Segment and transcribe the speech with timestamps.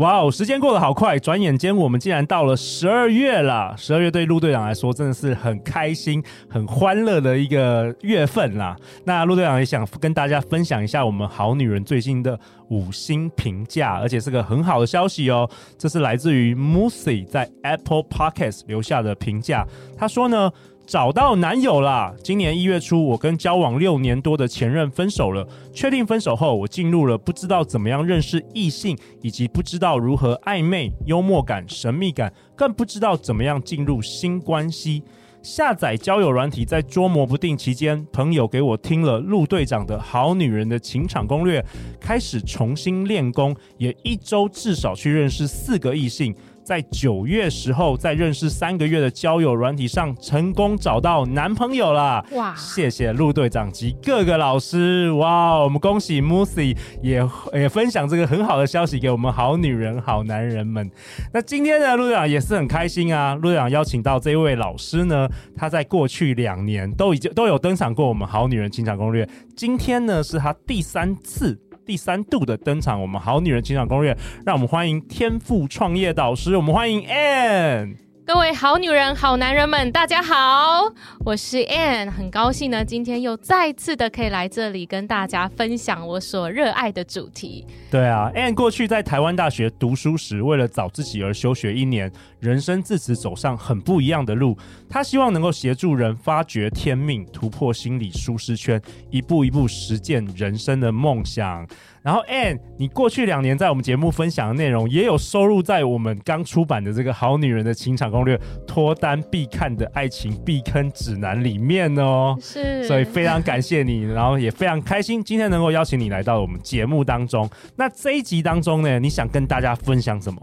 [0.00, 3.74] 哇哦，时间过得好快，转眼间我们竟然到了十二月了。
[3.76, 8.74] 十二月对陆队长来说真的是很开心、很欢乐的一个月份啦。
[9.04, 12.38] 那陆队长也想跟大家分享一下我们好女人最新的
[12.70, 15.46] 五星评价，而且是个很好的消息哦。
[15.76, 19.66] 这是来自于 Musi 在 Apple Podcast 留下的评价，
[19.98, 20.50] 他说呢。
[20.90, 22.12] 找到男友啦！
[22.20, 25.46] 今年一月初，我跟交往六年多的前任分手了。
[25.72, 35.04] 确定分手后，我进入了不知道怎么样认识异性，以及不知道如何暧昧、幽默感、神秘感，更不知道怎么样进入新关系。
[35.42, 41.64] 下载交友软体，在捉摸不定期间，朋友给我听了陆队长的好女人的情场攻略，
[42.00, 46.34] 开始重新练功，也一周至少去认识四个异性。
[46.62, 52.24] 在九月时候，在认识三个月的交友软体上成功找到男朋友了。
[52.32, 52.54] 哇！
[52.54, 55.10] 谢谢陆队长及各个老师。
[55.12, 55.58] 哇！
[55.58, 60.88] 我们恭喜 Musi 也也分享这个很好的消息给我们好女人、好男人们。
[61.32, 63.34] 那今天呢，陆队长也是很开心啊。
[63.34, 69.28] 陆队长邀请到这位老师呢，他在过去两年都已经都有登场过我们好女人情场攻略。
[69.56, 71.58] 今天呢，是他第三次。
[71.90, 78.09] 第三度的登场，我们好女人情场攻略，让我们欢迎天赋创业导师，我们欢迎 Ann。
[78.32, 80.84] 各位好女人、好男人们，大家好，
[81.24, 87.66] 我是 Ann，很高兴呢，今天又再次的可以来这里跟大家分享我所热爱的主题。
[87.90, 92.08] 对啊，Ann 过去在台湾大学读书时，为了找自己而休学一年，
[92.38, 94.56] 人生自此走上很不一样的路。
[94.88, 101.66] 他希望能够协助人发掘天命，突破心理舒适圈，一步一步实践人生的梦想。
[102.02, 112.34] 然后 Anne，你过去两年在我们节目分享的内容，也有收入在我们刚出版的这个《好女人的情场攻略》脱单必看的爱情避坑指南里面哦。
[112.40, 117.48] 是，所以非常感谢你，然后也非常开心今天能够邀请你来到我们节目当中。
[117.76, 120.40] 那这一集当中呢，你想跟大家分享什么？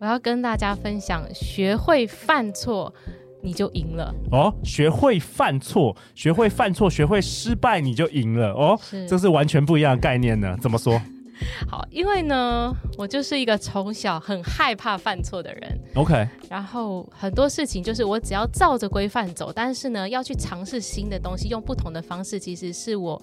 [0.00, 2.94] 我要跟大家分享，学会犯错。
[3.42, 4.52] 你就赢了哦！
[4.64, 8.78] 学会犯错，学会犯错，学会失败，你就赢了哦！
[9.08, 10.56] 这是完全不一样的概念呢。
[10.60, 11.00] 怎么说？
[11.70, 15.78] 好，因为呢，我就是一个从小很害怕犯错的人。
[15.94, 23.22] OK，然后很多事情就是我只要照着规范走，但是呢，要去尝试新的东西，用不同的方式，其实是我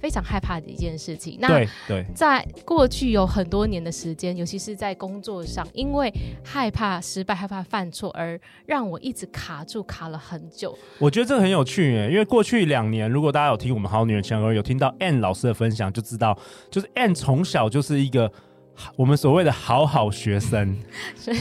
[0.00, 1.38] 非常害怕的一件事情。
[1.40, 6.12] 那对，对，在过去有很多年的时间，尤其是在工作上，因为
[6.44, 10.76] 害怕失败、害怕犯错，而让我一直卡住，卡了很久。
[10.98, 16.38] 我觉得这个很有趣耶，因为过去两年，如果大家有听我们好女人情场攻略，有听到 Ann 老师的分享，就知道，
[16.70, 18.30] 就是 Ann 从小就是一个。
[18.96, 20.76] 我们所谓的好好学生，
[21.16, 21.32] 是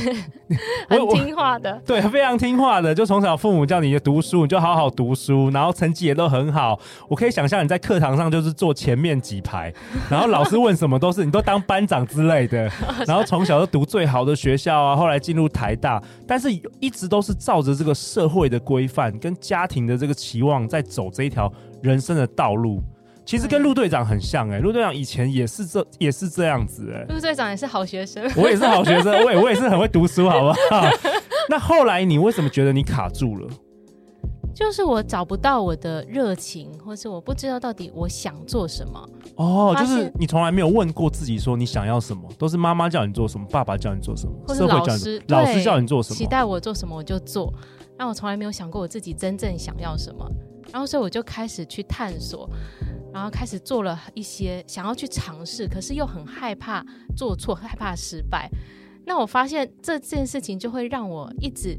[0.87, 2.93] 很听话的， 对，非常听话的。
[2.93, 6.79] 就从小父母叫你读书，你就好好读书，然后成绩也都很好。
[7.07, 9.73] 我可以想象你在课堂上就是坐前面几排，
[10.09, 12.69] 然后老师问什么都是你都当班长之类的。
[13.07, 21.51] 然后从小就读最好的学校啊，后来进入台大，但是一直都是照着这个社会的规范跟家庭的这个期望在走这一条
[21.81, 22.81] 人生的道路。
[23.25, 30.87] 其实跟陆队长很像哎、欸，陆队长以前也是这也是这样子哎、欸，陆队长也是好学生，我也是好学生，我也我也是很会读书，好不好？
[31.49, 33.47] 那后来你为什么觉得你卡住了？
[34.53, 39.09] 就是我找不到我的热情，或是我不知道到底我想做什么。
[39.35, 47.51] 哦，就是你从来没有问过自己说你想要什么，都是妈妈叫你做什么，爸爸叫你做什么，或是老师老师叫你做什么，期待我做什么我就做，
[47.97, 50.29] 让我从来没有想过我自己真正想要什么。
[50.71, 52.47] 然后所以我就开始去探索。
[53.13, 56.83] 然后开始做了一些想要去尝试，可是又很害怕
[57.15, 58.49] 做错，害怕失败。
[59.05, 61.77] 那我发现这件事情就会让我一直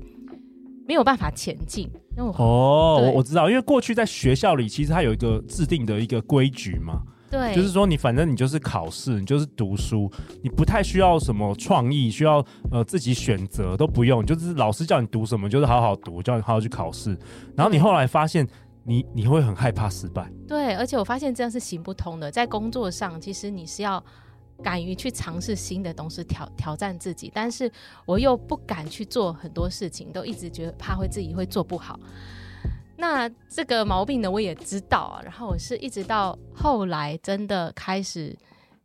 [0.86, 1.90] 没有办法前进。
[2.16, 7.02] 那我哦，我我知道，因为过去在学校里，其实它有一个制定的一个规矩嘛。
[7.30, 10.08] 对，就是说你反正你就是考试，你就是读书，
[10.40, 17.18] 你不太需要什么创意，需要呃自己选择都不用，就是老师叫你读什么，就是好好读，叫你好好去考试。
[17.56, 18.46] 然后你后来发现。
[18.84, 22.30] 你你会很害怕失败，对，而且我发现这样是行不通的。
[22.30, 24.02] 在工作上，其实你是要
[24.62, 27.70] 敢于去尝试新的东西，挑挑战自己，但是
[28.04, 31.98] 我又不敢去做很多事情，都一直觉得怕会自己会做不好。
[32.96, 35.20] 那这个毛病呢，我也知道啊。
[35.24, 38.36] 然后我是一直到后来真的开始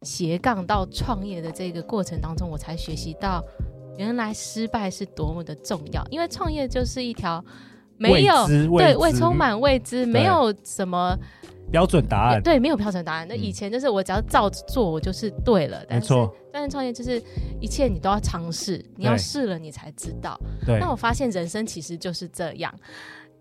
[0.01, 3.43] 斜杠到创业的这个过程当中，我才学习到
[3.97, 7.43] 原来失败是多么的重要，因为创业就是一条
[7.99, 11.15] 没有对未充满未知，没有什么
[11.71, 13.27] 标准答案，对，没有标准答案。
[13.29, 15.85] 那以前就是我只要照着做，我就是对了。
[15.89, 17.21] 没错，但是创业就是
[17.59, 20.39] 一切你都要尝试，你要试了你才知道。
[20.65, 22.73] 对，那我发现人生其实就是这样。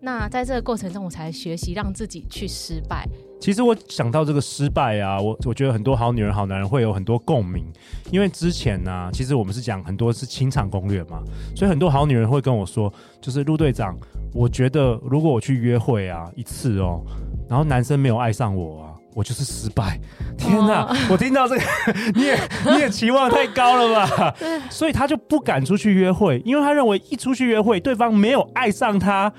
[0.01, 3.05] 那在这个过程中，我才学习让自己去失败。
[3.39, 7.65] 其实我想到这个失败啊，我我觉得很多好女人、好男人会有很多共鸣，
[8.11, 11.21] 因为之前呢、啊，其实我们是讲很多是情场攻略嘛，
[11.55, 12.91] 所以很多好女人会跟我说，
[13.21, 13.97] 就是陆队长，
[14.33, 17.01] 我觉得如果我去约会啊一次哦，
[17.49, 19.99] 然后男生没有爱上我啊，我就是失败。
[20.37, 21.61] 天哪，哦、我听到这个，
[22.15, 22.37] 你也
[22.73, 24.35] 你也期望太高了吧？
[24.69, 29.31] 所以他就不敢出去约会，因为他认为一出去约会，对方没有爱上他。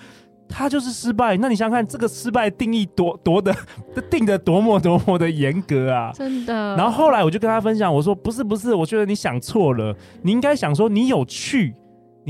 [0.50, 3.55] 他就是失败，那你想想看，这个失败定义多多的
[4.11, 6.11] 定的多么多么的严格啊！
[6.12, 6.76] 真的。
[6.76, 11.75] 然后后来我就跟他分享，我说不是不是，我觉得你想错了，你应该想说你有去，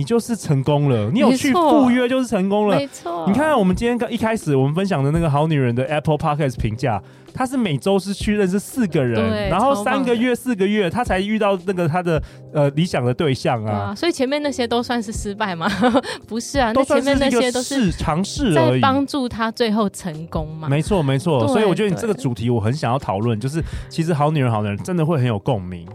[0.01, 2.77] 你就是成功了，你有去赴约就是成功了。
[2.77, 3.27] 没错。
[3.27, 7.03] 你看看我们今天刚一开始我们分享的那个好女人的 Apple Podcast 评价。
[7.35, 12.21] 她是每周是去认识四个人，然后三个月、四个月，她才遇到那个她的
[12.55, 13.95] 呃理想的对象啊，啊。
[13.95, 15.69] 所以前面那些都算是失败吗？
[16.27, 20.67] 不是啊，那前面那些都是尝试而已，帮助她最后成功嘛。
[20.67, 21.47] 没错，没错。
[21.47, 25.87] 所以我觉得你这个主题我很想要讨论，就是其实好女人、好男人真的会很有共鸣。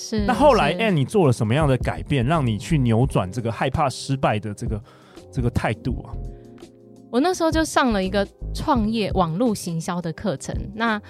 [0.00, 0.24] 是。
[0.24, 4.82] 那后来 Ann 你做了什么样的改变，让你去扭转这个害怕失败的这个
[5.30, 6.16] 这个态度啊？
[7.12, 11.00] 我那时候就上了一个创业网络行销的课程，那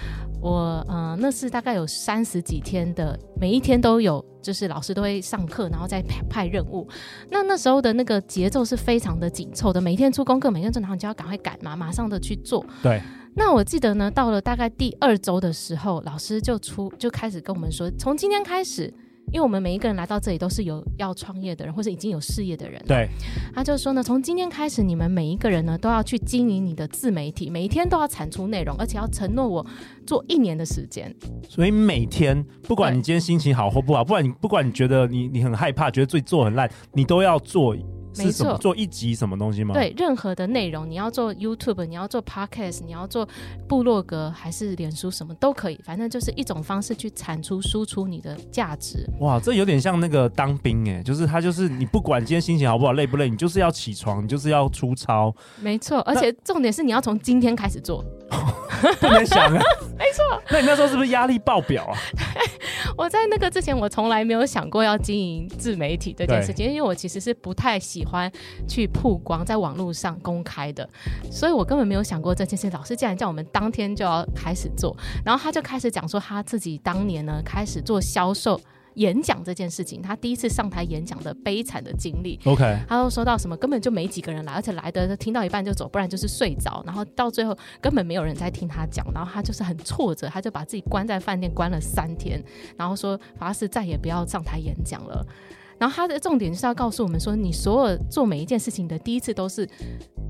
[0.40, 6.88] 我呃那是大概有三十几天的，每一天都有，就是老师都会上课，然后再派派任务。
[7.31, 12.64] 那那时候的那个节奏是非常的紧凑的，每天出功课，每天做，然后你就要赶快赶嘛，马上的去做。
[12.82, 13.00] 对。
[13.34, 18.92] 那我记得呢，到了大概第二周的时候，老师就出就开始跟我们说，从今天开始。
[19.32, 22.82] 因为我们每一个人来到这里都是有要创业的人，或者已经有事业的人。
[22.84, 23.08] 对，
[23.54, 29.64] 他就说呢，从今天开始，你们每一个人呢都要去经营你的自媒体，每一天都要产出内容，而且要承诺我
[30.04, 31.14] 做一年的时间。
[31.48, 37.76] 所以每天，不管你今天心情好或不好，不管你不管你觉得你你很害怕，觉得自己做很烂，你都要做。
[38.16, 39.74] 没错，做一集什么东西吗？
[39.74, 43.28] 对，任何的内容，你要做 YouTube，你要做 Podcast，你要做
[43.68, 49.06] 部落格还是脸书，什么都可以，反正就是一种方式去产出、输出你的价值。
[49.20, 55.34] 哇，这有点像那个当兵哎，就是他就是你不管今天心情好不好、累不累，你就是要起床，你就是要出操。
[55.60, 58.04] 没错，而且重点是你要从今天开始做。
[59.00, 59.62] 不能想啊，
[59.98, 60.42] 没错。
[60.50, 61.98] 那你那时候是不是压力爆表啊？
[62.96, 68.31] 我在那个之前，我从来没有想过要经营自媒体这件事情，因为我其实是不太喜欢
[68.69, 70.88] 去曝光在网络上公开的，
[71.31, 72.69] 所以我根本没有想过这件事。
[72.70, 78.61] 老师竟然叫我们当天就要开始做，然后他就开始讲说他自己当年呢开始做销售。
[78.94, 82.38] 演讲这件事情，他第一次上台演讲的悲惨的经历。
[82.44, 92.43] OK，他都说到什么，根本就没几个人来，而且来的听到一半就走，不然就是睡着，然后到最后根本没有人在听他讲，然后他就是很挫折，他就把自己关在饭店关了三天，
[92.76, 95.25] 然后说发誓再也不要上台演讲了。
[95.80, 99.68] 然后他的重点就是要告诉我们说，你所有做每一件事情的第一次都是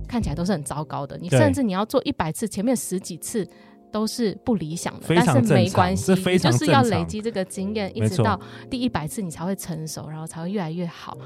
[0.09, 3.47] 看起来都是很糟糕的，你甚至你要做一百次，前面十几次。
[3.93, 11.19] 都是不理想的，但是没关系，就是要累积这个经验，一直到第一百次你才会成熟，然后才会越来越好。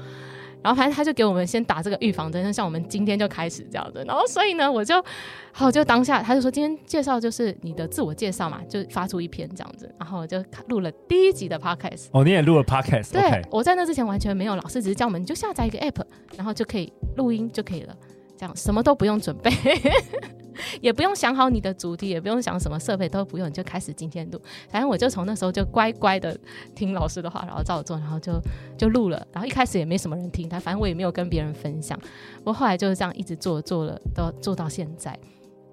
[0.63, 4.03] 然后反正他就给我们先打这个预防针，像我们今天就开始这样的。
[4.05, 5.03] 然后所以呢，我就
[5.51, 12.07] 好就当下他就说今天介绍就是你的自我介绍嘛，就发出一篇这样子，然后我就录了第一集的 podcast。
[12.11, 13.11] 哦，你也录了 podcast？
[13.11, 13.43] 对，okay.
[13.51, 16.03] 我在那之前完全没有，老师只是教我们你就下载一个 app，
[16.35, 17.95] 然后就可以录音就可以了，
[18.37, 19.51] 这样什么都不用准备。
[20.79, 24.41] 也不用想好你的主题，也不用想什么设备，都不用，就开始今天录。
[24.69, 26.37] 反正我就从那时候就乖乖的
[26.73, 28.39] 听老师的话，然后照做，然后就
[28.77, 29.27] 就录了。
[29.33, 31.99] 然后一开始也没什么人听，他反正我也没有跟别人分享。
[32.45, 35.19] 我后来就是这样一直做，做了都做到现在。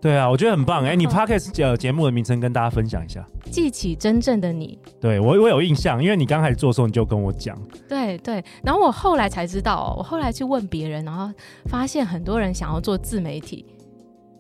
[0.03, 0.83] 对啊，我觉得很棒。
[0.83, 3.25] 哎、欸，你 Podcast 节节目的名称跟大家分享一下。
[3.53, 4.77] 记起真正的你。
[5.01, 7.57] 对，我我有印象，因为你刚开始做的时候你就跟我讲。
[7.89, 11.33] 对对，然后我后来才知道哦，我后来去问别人，然后
[11.67, 13.65] 发现很多人想要做自媒体。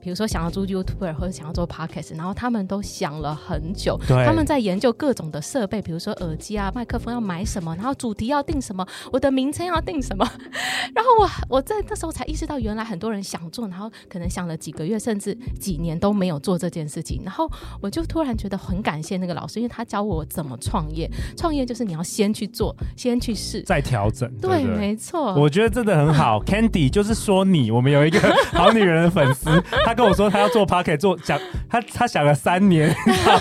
[0.02, 10.28] 比如说想要做 YouTuber 或者想要做 Podcast，然后他们都想了很久，他们在研究各种的设备，比如说耳机啊、麦克风要买什么，然后主题要定什么，我的名称要定什么。
[10.92, 17.22] 然后我我在那时候才意识到，原来很多人想做，然后可能想了几个月甚至几年都没有做这件事情。
[17.24, 17.48] 然后
[17.80, 21.08] 我就突然觉得很感谢那个老师，因为他教我怎么创业。
[21.36, 24.28] 创业就是你要先去做，先去试，再调整。
[24.40, 25.34] 对，对，对， 没错。
[25.34, 28.18] 我觉得真的很好，Candy 就是说你，我们有一个
[28.52, 29.48] 好女人的粉丝。
[29.92, 32.94] 他跟我说他要做 pocket，做想他他想了三年，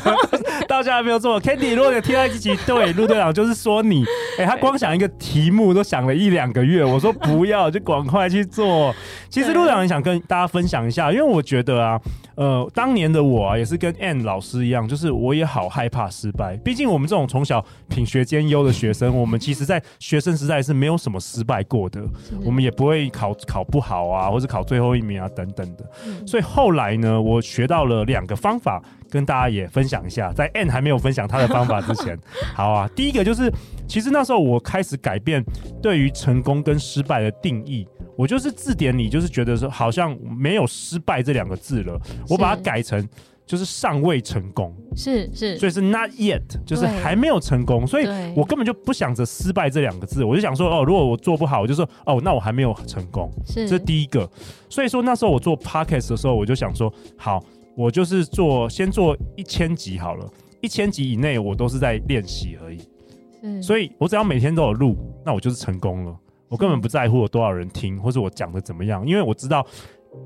[0.67, 1.41] 到现在还没有做。
[1.41, 4.03] Candy，如果有听到一集，对，陆队长就是说你，
[4.37, 6.83] 哎、欸，他光想一个题目都想了一两个月。
[6.83, 8.93] 我说不要，就赶快去做。
[9.29, 11.99] 其实陆长也想跟大家分享一下，因为我觉得啊，
[12.35, 16.55] 呃，当年的我啊，也是跟 Ann 老师一样，就是我也好害怕失败。
[16.63, 22.01] 毕竟我们这种从小品学兼优的学生，我们其实在学生时代是没有什么失败过的，
[22.45, 25.85] 我们也不会考考不好啊，或者考最后一名啊等等的。
[26.25, 28.81] 所以后来呢，我学到了两个方法。
[29.11, 32.17] 跟大家也分享一下，在 Ann 还没有分享他的方法之前，
[32.55, 33.51] 好啊，第一个就是，
[33.85, 35.43] 其实那时候我开始改变
[35.81, 41.99] 对于成功跟失败的定义，我就是字典里就是觉得说好像没有失败这两个字了，
[42.29, 43.05] 我把它改成
[43.45, 54.29] 就是尚未成功，是是，所以是 not yet，就是还没有成功，所以我根本就不想着失败这两个字，我就想说哦，如果我做不好，我就说哦，那我还没有成功，是，这是第一个，
[54.69, 57.43] 所以说那时候我做 podcast 的时候，我就想说好。
[57.81, 60.29] 我就是做，先做一千集好了，
[60.61, 62.77] 一千集以内我都是在练习而已，
[63.41, 64.95] 嗯，所以我只要每天都有录，
[65.25, 66.15] 那我就是成功了。
[66.47, 69.65] 我根本不在乎有多少人听，或者我讲的怎么样，因为我知道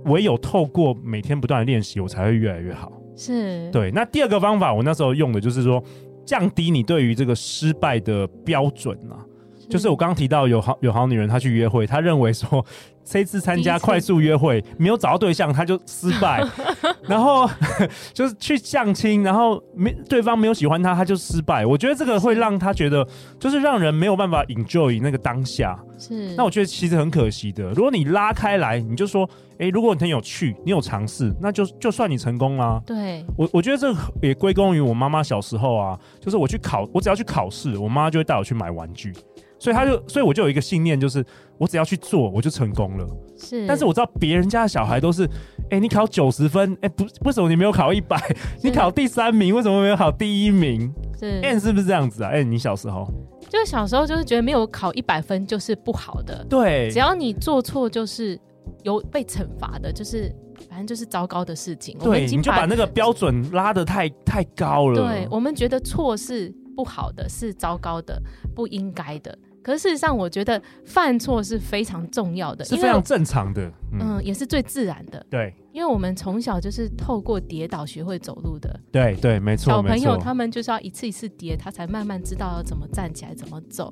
[0.06, 2.92] 唯有透过每天不断的练习，我才会越来越好。
[3.16, 3.90] 是，对。
[3.92, 5.82] 那第二个方法，我那时候用的就是说，
[6.26, 9.24] 降低你对于这个失败的标准啊，
[9.70, 12.66] 就是我刚刚提到有好有好女人，她去约会，她认为说。
[13.08, 16.44] 这次参加快速约会没有找到对象，她就失败。
[17.08, 17.48] 然后
[18.12, 21.64] 就是去相亲，然后没对方没有喜欢她，她就失败。
[21.68, 23.08] 我觉得这个会让她觉得，
[23.40, 25.80] 就是让人没有办法 enjoy 那个当下。
[26.00, 26.34] 是。
[26.36, 27.70] 那我觉得其实很可惜的。
[27.74, 29.30] 如果你拉开来，你就说，
[29.60, 32.82] 哎，如果你很有趣，你有尝试，那就就算你成功啦。
[32.88, 33.24] 对。
[33.38, 39.14] 我我觉得这也归功于我妈妈小时候啊，就是我去考，我只要去考试，我妈就会带我去买玩具。
[39.58, 41.26] 所以他就，所以我就有一个信念，就是
[41.58, 43.08] 我只要去做，我就成功了。
[43.38, 45.26] 是，但是我知道别人家的小孩都是，
[45.70, 48.18] 哎、欸，你考九十分，哎、欸，不，为什么你没有考一百？
[48.62, 50.94] 你考第三名，为什么没有考第一名？
[51.20, 52.30] 是，Ann 是不是这样子啊？
[52.30, 53.08] 哎、欸，你小时候，
[53.50, 58.40] 就小时候就是觉得没有考一百分就是不好的，对，只要你做错就是
[58.84, 60.34] 有被惩罚的，就是
[60.70, 61.98] 反正就是糟糕的事情。
[62.00, 64.96] 对，你就把那个标准拉得太太高了。
[64.96, 68.22] 对，我们觉得错是不好的，是糟糕的，
[68.54, 69.38] 不应该的。
[69.64, 73.64] 可是事实上，我觉得犯错是非常重要的，是非常正常的，
[73.94, 75.26] 嗯，嗯，也是最自然的。
[75.28, 78.80] 对，因为我们从小就是透过跌倒学会走路的。
[78.92, 79.72] 对对，没错。
[79.72, 83.92] 小朋友他们就是要一次一次跌，他才慢慢知道要怎么站起来，怎么走。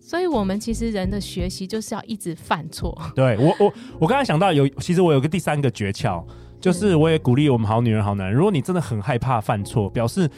[0.00, 2.96] 所以，我们其实人的学习就是要一直犯错。
[3.16, 3.72] 对我，我
[4.02, 6.24] 我刚才想到有，其实我有个第三个诀窍，
[6.60, 10.30] 就是我也鼓励我们好女人、好男人，如果你真的很害怕犯错，表示。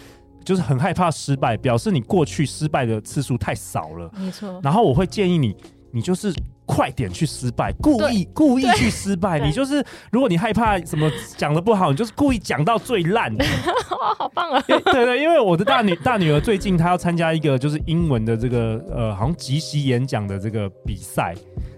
[0.45, 4.11] 就是很害怕失败，表示你过去失败的次数太少了。
[4.17, 4.61] 没错。
[4.63, 5.57] 然后我会建议你，
[5.93, 6.33] 你就是
[6.67, 9.39] 快点去失败，故意故意去失败。
[9.39, 13.35] 你就是，如果你害怕什么讲的不好，你就是故意讲到最烂。
[13.37, 14.63] 哇， 好棒啊！
[14.67, 21.35] 对对，因为我的大女大女儿最近她要参加一个就是英文的这个呃，好像即席演讲的这个比赛。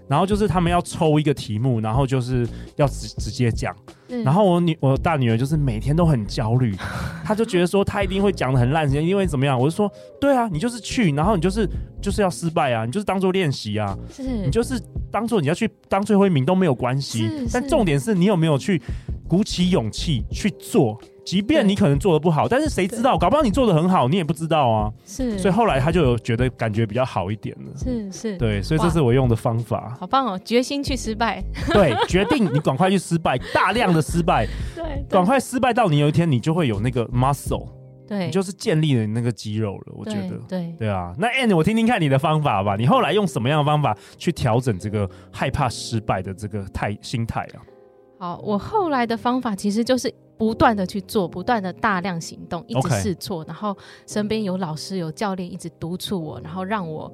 [0.07, 3.75] 然后就是他们要抽一个题目，然后就是要直直接讲。
[4.23, 6.75] 然后我女我大女儿就是每天都很焦虑，
[7.25, 9.59] 她就觉得说她一定会讲的很烂，因为怎么样？
[9.59, 11.67] 我就说对啊，你就是去，然后你就是
[12.01, 14.79] 就是要失败啊，你就是当做练习啊，是你就是
[15.11, 17.27] 当做你要去当最后一名都没有关系。
[17.51, 18.79] 但重点是你有没有去
[19.27, 20.99] 鼓起勇气去做。
[21.25, 23.17] 即便你可能做的不好，但是谁知道？
[23.17, 24.93] 搞不好你做的很好，你也不知道啊。
[25.07, 27.75] 是，所以后来他就有觉得感觉比较好一点了。
[27.75, 29.97] 是是，对，所以这是我用的方法。
[29.99, 30.39] 好棒哦！
[30.45, 31.43] 决心去失败。
[31.73, 34.45] 对，决定你赶快去失败，大量的失败。
[34.75, 37.67] 对，赶快失败到你有一天你就会有那个 muscle。
[38.07, 39.93] 对，你就是建立了那个肌肉了。
[39.95, 41.11] 我觉得，对对啊。
[41.17, 42.75] 那 And 我听听看你的方法吧。
[42.75, 47.65] 你后来用什么样的方法去调整这个害怕失败的这个态心态啊？
[48.17, 50.13] 好，我后来的方法其实就是。
[50.37, 53.73] 不断的去做，不断的大量行动，一直试错.然后
[54.05, 57.09] 身边有老师、有教练一直督促我，然后让我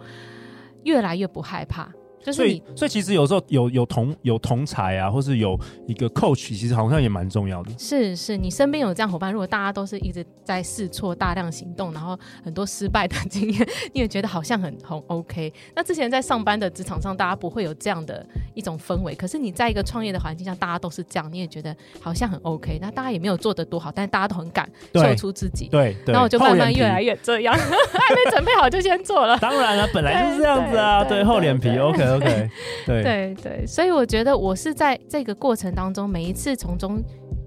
[0.86, 1.88] 越来越不害怕。
[2.26, 7.72] 所以，所以其实有时候有有同有同才啊，或是有一个 coach，其实好像也蛮重要的。
[7.78, 15.52] 是是，你身边有这样伙伴，如果大家都是一直在试错、大量行动，然后很多失败的经验，你也觉得好像很很 OK。
[15.76, 19.16] 那之前在上班的职场上，大家不会有这样的一种氛围。
[19.16, 22.78] 可是你在一个创业的环境下，大家都是这样，你也觉得好像很 OK。
[22.82, 25.68] 那大家也没有做得多好，但是大家都很敢秀出自己。
[25.70, 29.38] 对，对，然后我就慢慢越来越这样， 还没准备好就先做了。
[29.38, 32.11] 当然了，本来就是这样子啊， 对，厚脸皮，OK。
[32.16, 32.50] OK，
[32.86, 37.02] 对 对对，所以我觉得我是在这个过程当中，每一次从中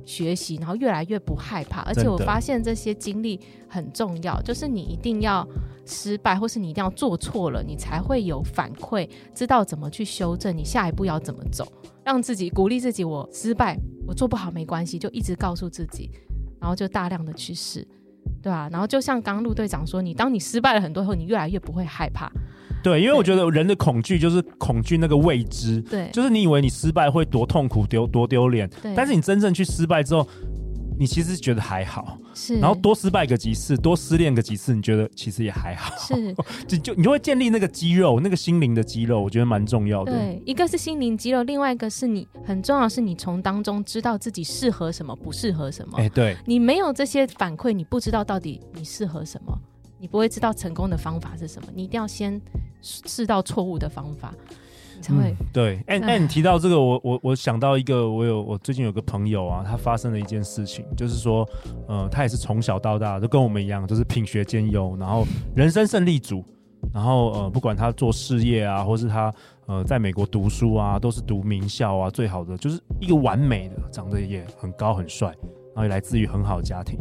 [0.04, 5.46] 学习，然后越来越不害怕，而且我发现这些经历很重要，就是你一定要
[5.86, 11.66] 失败，或是你一定要做错了，你才会有反馈，知道怎么去修正，你下一步要怎么走，
[12.04, 16.10] 让自己鼓励自己，我失败，我做不好没关系，就一直告诉自己，
[16.60, 17.86] 然后就大量的去试，
[18.42, 18.68] 对啊？
[18.70, 22.30] 然后就像刚陆队长说，你当你失败了很多以后，你越来越不会害怕。
[22.84, 30.28] 对，因为我觉得人的恐惧就是恐惧那个未知，对，就是你以为你失败会多痛苦、丢多丢脸，对，但是你真正去失败之后。
[30.96, 36.32] 你其实觉得还好，是，然后多失败个几次，多失恋个几次，你觉得其实也还好，是，
[36.68, 40.12] 就就你就会建立那个肌肉，那个心灵的肌肉，我觉得蛮重要的。
[40.12, 45.98] 对，一个是心灵肌肉，另外一个是你很重要，是你从当中知道自己适合什么，不适合什么。
[45.98, 49.52] 哎，对，你没有这些反馈，你不知道到底你适合什么，
[49.98, 52.40] 你不会知道成功的方法是什么，你一定要先
[52.82, 54.34] 试到错误的方法。
[55.10, 61.46] 嗯，对，哎哎，你提到这个，我我我想到一个，我有我最近有个朋友啊，他发生了一件事情，就是说，
[61.86, 66.42] 呃，他也是从小到大都跟我们一样，就是品学兼优，然后人生胜利组，
[66.92, 69.34] 然后呃，不管他做事业啊，或是他
[69.66, 76.98] 呃在美国读书啊，都是读名校啊，最好的，就是一个完美的，长得也很高很帅，然后也来自于很好的家庭，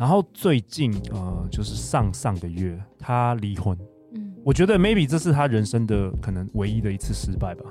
[0.00, 3.76] 然后最近呃，就是上上个月他离婚。
[4.14, 7.64] 嗯我觉得 maybe 这是他人生的可能唯一的一次失败吧。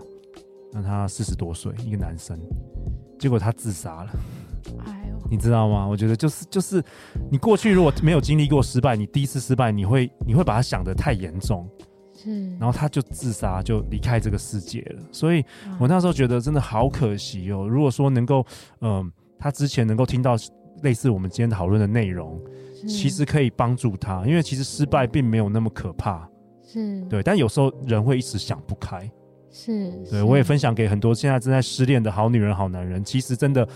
[0.71, 2.39] 那他四十多岁，一个男生，
[3.17, 4.11] 结果他自杀了。
[4.85, 5.87] 哎呦，你知道吗？
[5.87, 6.83] 我觉得就是就是，
[7.31, 11.67] 你过去如果没有经历过失败，你第一次失败，你会你会把它想得太严重。
[12.13, 12.51] 是。
[12.59, 15.03] 然后他就自杀，就离开这个世界了。
[15.11, 15.43] 所以
[15.79, 17.67] 我那时候觉得真的好可惜哦。
[17.67, 18.45] 如果说能够，
[18.81, 20.37] 嗯、呃，他之前能够听到
[20.83, 22.39] 类似我们今天讨论的内容，
[22.87, 26.27] 其实可以帮助他，因为其实失败并没有那么可怕。
[26.65, 29.09] 是对，但有时候人会一时想不开。
[29.51, 33.03] 是，对，我也分享给很多现在正在失恋的好女人、好男人。
[33.03, 33.67] 其实真的，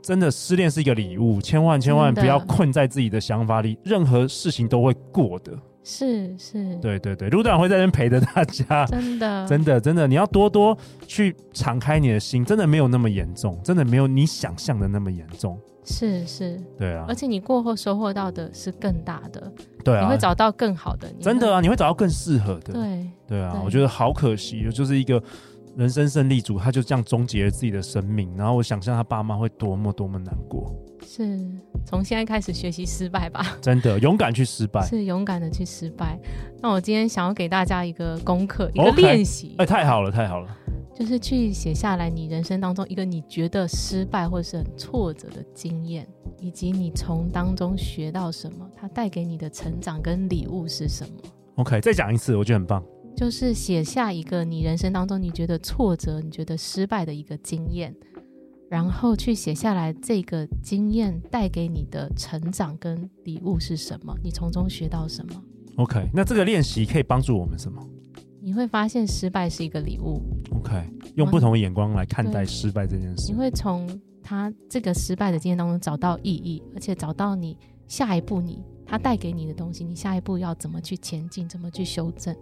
[0.00, 5.52] 真的失恋是一个礼物，千万千万不要困在自己的想法里，任何事情都会过的。
[5.82, 8.86] 是是，对对对，卢队长会在这边陪着大家。
[8.86, 15.58] 真的，真的真的，你要多多去敞开你的心，真的没有那么严重，真的没有你想象的那么严重。
[15.84, 19.52] 是是，对啊，而且你过后收获到的是更大的，
[19.84, 23.10] 对啊，你会找到更好的，真的啊，你会找到更适合的，对。
[23.26, 25.22] 对啊，我觉得好可惜，就是一个
[25.76, 30.74] 人生胜利组，他就这样终结了自己的生命，然后我想象他爸妈会多么多么难过。
[31.06, 31.40] 是，
[31.86, 36.18] 从现在开始学习失败吧，真的勇敢去失败，是勇敢的去失败。
[36.60, 40.48] 那我今天想要给大家一个功课，一个练习，哎，太好了，太好了。
[40.94, 46.06] 就是去写下来你人生当中一个你觉得失败或是很挫折的经验，
[46.40, 51.14] 以及你从当中学到什么，它带给你的成长跟礼物是什么
[51.56, 52.82] ？OK，再讲一次，我觉得很棒。
[53.16, 57.94] 就是写下一个你人生当中你觉得挫折、你觉得失败的一个经验，
[58.68, 64.16] 然后去写下来这个经验带给你的成长跟礼物是什么？
[64.22, 65.42] 你从中学到什么
[65.76, 67.80] ？OK，那这个练习可以帮助我们什么？
[68.40, 70.20] 你会发现失败是一个礼物。
[70.54, 73.32] OK，用不同的眼光来看待失败这件事。
[73.32, 73.88] 你会从
[74.22, 82.34] 他这个失败的经验当中找到意义，而且找到你下一步你他带给你的东西，你下一步要怎么去前进，怎么去修正。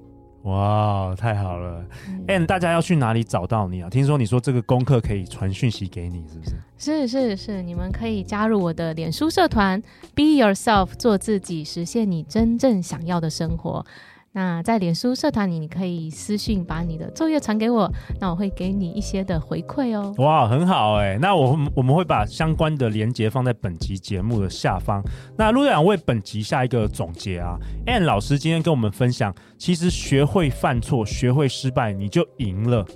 [0.42, 1.86] 哇，太好了！
[2.26, 3.88] 哎、嗯，大家要去哪里找到你啊？
[3.88, 6.56] 听说你说这个功课可以传讯息给你，是不是？
[6.76, 9.80] 是是是，你们可以加入我的脸书社团
[10.16, 13.86] ，Be Yourself，做自己，实现你真正想要的生活。
[14.34, 20.14] 那在脸书社团里，你可以私信把你的作业传给我，那我会给你一些的回馈哦。
[20.16, 25.02] 哇，很好哎，那我我们会把相关的连接放在本集节目的下方。
[25.36, 32.86] 那陆队长为本集下一个总结啊，Ann 老师今天跟我们分享，其实学会犯错，学会失败，你就赢了。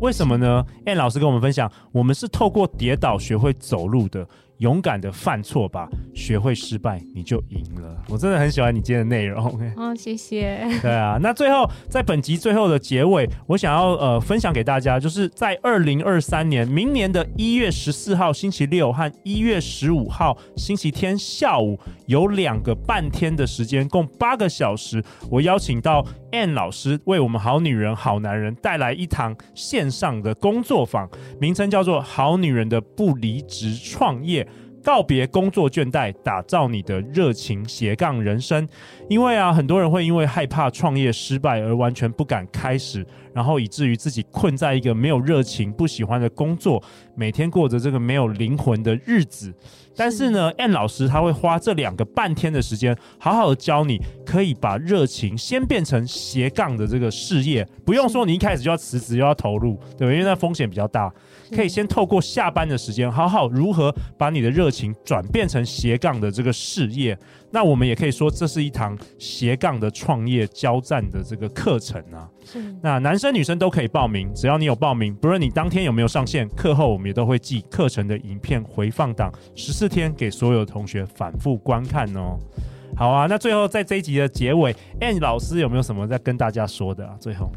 [0.00, 4.26] 为什么呢？Ann 老师跟我们分享，我们是透过跌倒学会走路的。
[4.62, 8.00] 勇敢的犯错吧，学会失败，你就赢了。
[8.08, 9.60] 我真的很喜欢你今天的内容。
[9.76, 10.64] 哦，谢谢。
[10.80, 34.44] 对啊，那最后在本集最后的结尾，我想要呃分享给大家，就是在二零二三年明年的一月十四号星期六和一月十五号星期天下午有两个半天的时间，共八个小时，我邀请到 Ann 老师为我们好女人好男人带来一堂线上的工作坊，名称叫做《好女人的不离职创业》。
[34.82, 38.68] 告别工作倦怠，打造你的热情斜杠人生。
[39.08, 46.82] 因为啊，很多人会因为害怕创业失败而完全不敢开始，然后以至于自己困在一个没有热情、不喜欢的工作，
[47.14, 49.52] 每天过着这个没有灵魂的日子。
[49.94, 60.12] 但是呢，Ann 老师他会花这两个半天的时间，好好的教你，可以把热情先变成斜杠的这个事业，不用说你一开始就要辞职又要投入，对吧？
[60.12, 61.12] 因为那风险比较大。
[61.54, 67.16] 可以先透过下班的时间，好好如何把你的热情转变成斜杠的这个事业。
[67.50, 72.28] 那我们也可以说，这是一堂斜杠的创业交战的这个课程啊。
[72.82, 82.38] 那男生女生都可以报名，只要你有报名，不论你当天有没有上线，课后我们也都会寄课程的影片回放档十四天给所有的同学反复观看哦。
[82.96, 87.16] 好啊，那最后在这一集的结尾，Ann 老师有没有什么在跟大家说的啊？
[87.18, 87.50] 最后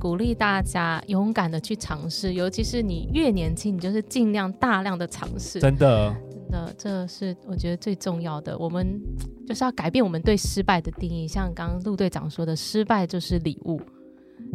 [0.00, 5.60] 鼓励大家勇敢的去尝试，尤其是你越年轻，你就是尽量大量的尝试。
[5.60, 6.14] 真的，
[6.50, 8.56] 真的，这是我觉得最重要的。
[8.58, 9.00] 我们
[9.46, 13.80] 就是要改变我们对失败的定义，像刚刚陆队长说的，失败就是礼物。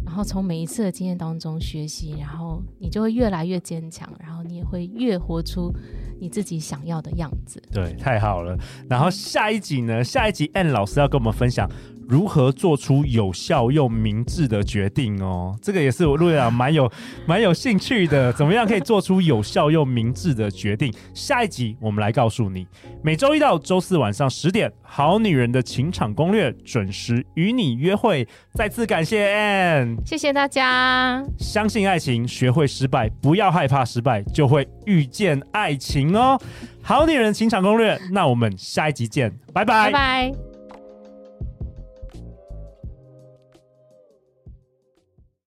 [0.05, 5.73] 然后从每一次的经验当中学习，然后你就会越来越坚强，然后你也会越活出
[6.19, 7.61] 你自己想要的样子。
[7.71, 8.57] 对，太好了。
[8.89, 10.03] 然后下一集呢？
[10.03, 11.69] 下一集 Ann 老师要跟我们分享。
[12.05, 15.57] 如何做出有效又明智的决定哦？
[15.61, 16.91] 这个也是我陆队长蛮有
[17.25, 18.31] 蛮有兴趣的。
[18.33, 20.93] 怎么样可以做出有效又明智的决定？
[21.13, 22.67] 下一集我们来告诉你。
[23.01, 28.27] 每周一到周四晚上十点，《好女人的情场攻略》准时与你约会。
[28.53, 31.23] 再次感谢 N 谢谢大家。
[31.38, 36.39] 相信爱情，学会失败，不要害怕失败，就会遇见爱情哦。
[36.82, 40.52] 《好女人情场攻略》，那我们下一集见，拜拜，拜拜。